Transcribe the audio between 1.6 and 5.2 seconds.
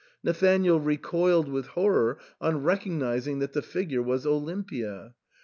horror on recognising that the figure was Olimpia.